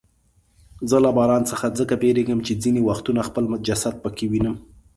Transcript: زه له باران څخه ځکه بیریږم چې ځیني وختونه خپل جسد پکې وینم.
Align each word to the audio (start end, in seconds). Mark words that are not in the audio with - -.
زه 0.89 0.97
له 1.05 1.11
باران 1.17 1.43
څخه 1.51 1.65
ځکه 1.79 1.93
بیریږم 2.01 2.39
چې 2.47 2.53
ځیني 2.61 2.81
وختونه 2.89 3.21
خپل 3.27 3.43
جسد 3.67 3.95
پکې 4.03 4.25
وینم. 4.31 4.55